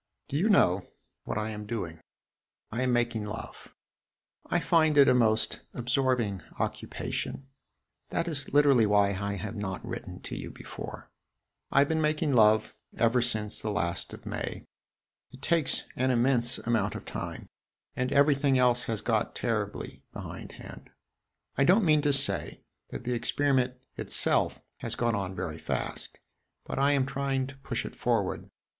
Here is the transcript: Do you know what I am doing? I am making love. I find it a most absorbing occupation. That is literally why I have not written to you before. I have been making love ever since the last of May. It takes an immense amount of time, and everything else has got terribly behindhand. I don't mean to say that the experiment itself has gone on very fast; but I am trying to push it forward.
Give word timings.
Do 0.29 0.35
you 0.35 0.49
know 0.49 0.87
what 1.25 1.37
I 1.37 1.51
am 1.51 1.67
doing? 1.67 1.99
I 2.71 2.81
am 2.81 2.91
making 2.91 3.23
love. 3.23 3.75
I 4.47 4.59
find 4.59 4.97
it 4.97 5.07
a 5.07 5.13
most 5.13 5.61
absorbing 5.75 6.41
occupation. 6.57 7.45
That 8.09 8.27
is 8.27 8.51
literally 8.51 8.87
why 8.87 9.09
I 9.09 9.35
have 9.35 9.55
not 9.55 9.85
written 9.85 10.19
to 10.21 10.35
you 10.35 10.49
before. 10.49 11.11
I 11.69 11.77
have 11.81 11.87
been 11.87 12.01
making 12.01 12.33
love 12.33 12.73
ever 12.97 13.21
since 13.21 13.61
the 13.61 13.69
last 13.69 14.11
of 14.11 14.25
May. 14.25 14.65
It 15.29 15.43
takes 15.43 15.83
an 15.95 16.09
immense 16.09 16.57
amount 16.57 16.95
of 16.95 17.05
time, 17.05 17.47
and 17.95 18.11
everything 18.11 18.57
else 18.57 18.85
has 18.85 19.01
got 19.01 19.35
terribly 19.35 20.01
behindhand. 20.13 20.89
I 21.59 21.63
don't 21.63 21.85
mean 21.85 22.01
to 22.01 22.11
say 22.11 22.63
that 22.89 23.03
the 23.03 23.13
experiment 23.13 23.75
itself 23.97 24.59
has 24.77 24.95
gone 24.95 25.13
on 25.13 25.35
very 25.35 25.59
fast; 25.59 26.17
but 26.65 26.79
I 26.79 26.93
am 26.93 27.05
trying 27.05 27.45
to 27.45 27.57
push 27.57 27.85
it 27.85 27.95
forward. 27.95 28.49